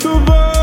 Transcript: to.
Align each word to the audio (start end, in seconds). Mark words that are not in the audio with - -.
to. 0.00 0.57